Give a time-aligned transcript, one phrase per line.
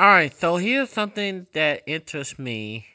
[0.00, 2.86] All right, so here's something that interests me.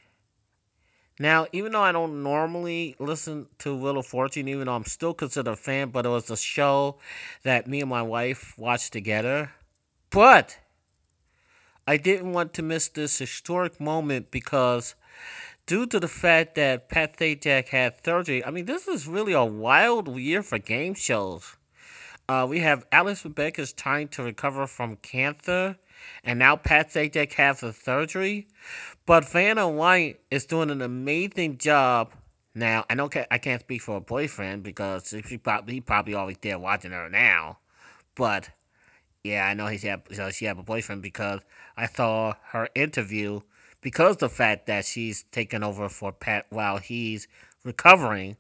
[1.20, 5.52] Now, even though I don't normally listen to of Fortune, even though I'm still considered
[5.52, 7.00] a fan, but it was a show
[7.44, 9.52] that me and my wife watched together.
[10.12, 10.58] But
[11.86, 14.96] I didn't want to miss this historic moment because,
[15.66, 19.44] due to the fact that Pat Sajak had surgery, I mean, this is really a
[19.44, 21.58] wild year for game shows.
[22.30, 25.76] Uh, we have Alex Trebek is trying to recover from cancer,
[26.24, 28.48] and now Pat Sajak has a surgery.
[29.06, 32.14] But Vanna White is doing an amazing job.
[32.56, 36.38] Now I know I can't speak for a boyfriend because she probably he probably always
[36.42, 37.58] there watching her now,
[38.16, 38.50] but
[39.24, 41.42] yeah, I know he's had so she have a boyfriend because
[41.76, 43.42] I saw her interview
[43.82, 47.28] because the fact that she's taken over for Pat while he's
[47.64, 48.38] recovering.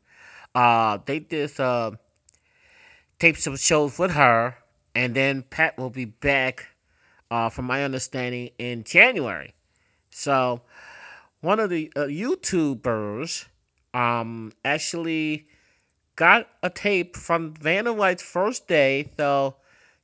[0.56, 1.92] Uh, they did uh,
[3.20, 4.58] tape some shows with her,
[4.96, 6.68] and then Pat will be back,
[7.34, 9.56] uh, from my understanding, in January.
[10.12, 10.62] So,
[11.42, 13.48] one of the uh, YouTubers
[13.92, 15.48] um, actually
[16.16, 19.10] got a tape from Vanna White's first day.
[19.18, 19.56] So,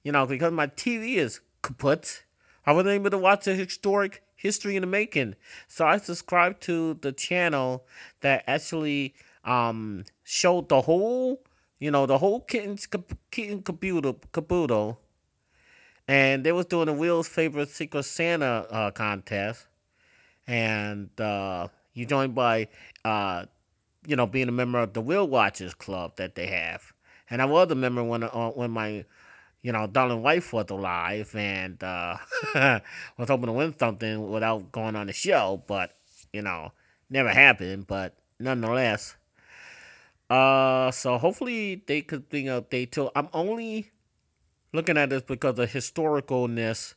[0.01, 2.23] you know, because my TV is kaput,
[2.65, 5.35] I wasn't able to watch the historic history in the making.
[5.67, 7.85] So I subscribed to the channel
[8.21, 9.13] that actually
[9.45, 11.43] um, showed the whole,
[11.77, 12.87] you know, the whole kitten's
[13.29, 14.99] kitten caboodle.
[16.09, 19.67] And they was doing the Wheel's favorite Secret Santa uh, contest
[20.47, 22.67] and uh, you joined by,
[23.05, 23.45] uh,
[24.07, 26.93] you know, being a member of the Wheel Watchers Club that they have.
[27.29, 29.05] And I was a member when uh, when my,
[29.61, 32.17] you know, darling wife was alive, and uh,
[32.55, 35.95] was hoping to win something without going on the show, but
[36.33, 36.71] you know,
[37.11, 37.85] never happened.
[37.85, 39.15] But nonetheless,
[40.27, 43.11] uh, so hopefully they could bring a update too.
[43.15, 43.91] I'm only
[44.73, 46.95] looking at this because of historicalness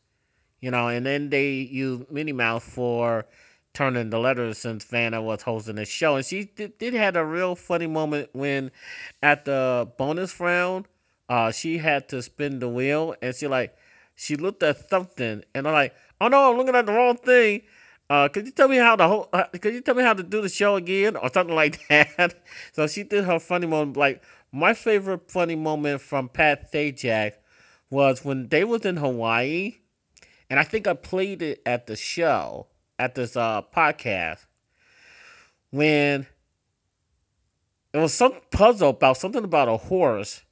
[0.63, 3.27] you know, and then they use Minnie Mouse for
[3.75, 6.17] turning the letters since Vanna was hosting the show.
[6.17, 8.71] And she did, did had a real funny moment when
[9.23, 10.87] at the bonus round,
[11.29, 13.77] uh, she had to spin the wheel and she like
[14.15, 17.63] she looked at something and I'm like, oh no, I'm looking at the wrong thing.
[18.09, 19.29] Uh, could you tell me how the whole?
[19.33, 22.35] Uh, could you tell me how to do the show again or something like that?
[22.73, 23.97] so she did her funny moment.
[23.97, 27.33] Like my favorite funny moment from Pat Sajak
[27.93, 29.75] was when they was in Hawaii
[30.49, 32.67] and I think I played it at the show
[32.99, 34.47] at this uh, podcast
[35.71, 36.27] when
[37.93, 40.43] it was some puzzle about something about a horse,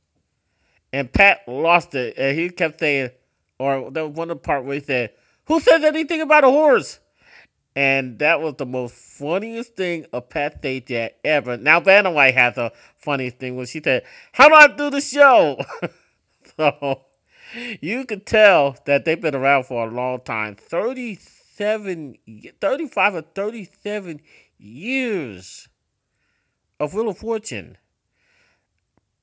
[0.93, 3.11] and Pat lost it, and he kept saying,
[3.59, 5.11] or there was one of part where he said,
[5.47, 6.99] "Who says anything about a horse?"
[7.77, 11.57] And that was the most funniest thing a Pat Sajak ever.
[11.57, 15.01] Now Vanna White has a funny thing when she said, "How do I do the
[15.01, 15.59] show?"
[16.57, 17.03] so
[17.81, 22.17] you could tell that they've been around for a long time 37
[22.61, 24.21] 35 or 37
[24.59, 25.69] years
[26.79, 27.77] of Wheel of Fortune.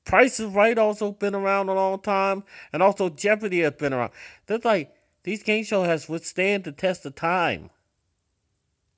[0.04, 4.12] Price is Right also been around a long time, and also Jeopardy has been around.
[4.46, 7.68] That's like these game shows has withstand the test of time.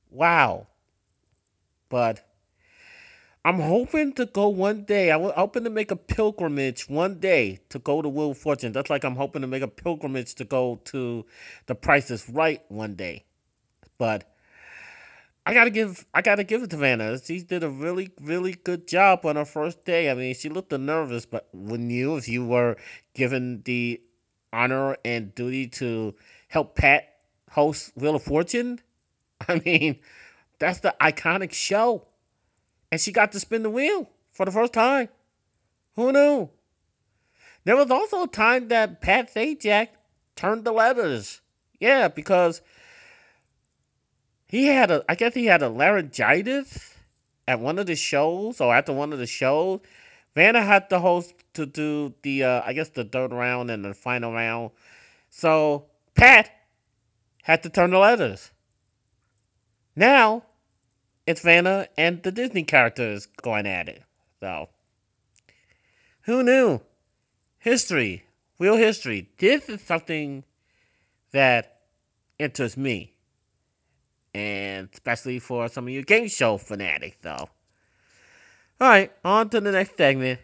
[0.08, 0.68] Wow.
[1.88, 2.29] But
[3.42, 5.10] I'm hoping to go one day.
[5.10, 8.72] I'm hoping to make a pilgrimage one day to go to Wheel of Fortune.
[8.72, 11.24] That's like I'm hoping to make a pilgrimage to go to
[11.66, 13.24] The Price is Right one day.
[13.96, 14.30] But
[15.46, 17.18] I gotta give I gotta give it to Vanna.
[17.18, 20.10] She did a really, really good job on her first day.
[20.10, 22.76] I mean, she looked nervous, but wouldn't you if you were
[23.14, 24.02] given the
[24.52, 26.14] honor and duty to
[26.48, 27.14] help Pat
[27.52, 28.80] host Wheel of Fortune?
[29.48, 30.00] I mean,
[30.58, 32.06] that's the iconic show
[32.90, 35.08] and she got to spin the wheel for the first time.
[35.96, 36.50] Who knew?
[37.64, 39.88] There was also a time that Pat Sajak
[40.34, 41.40] turned the letters.
[41.78, 42.62] Yeah, because
[44.46, 46.94] he had a, I guess he had a laryngitis
[47.46, 49.80] at one of the shows or after one of the shows.
[50.34, 53.94] Vanna had to host to do the, uh, I guess the third round and the
[53.94, 54.70] final round.
[55.28, 56.50] So Pat
[57.42, 58.50] had to turn the letters.
[59.97, 60.44] Now
[61.26, 64.02] it's Vanna and the Disney characters going at it.
[64.40, 64.68] So,
[66.22, 66.80] who knew?
[67.58, 68.24] History,
[68.58, 69.28] real history.
[69.38, 70.44] This is something
[71.32, 71.80] that
[72.38, 73.14] interests me,
[74.34, 77.16] and especially for some of you game show fanatics.
[77.22, 77.48] though.
[78.80, 80.40] all right, on to the next segment.